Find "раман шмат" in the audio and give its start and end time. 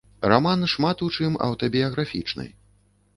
0.31-1.03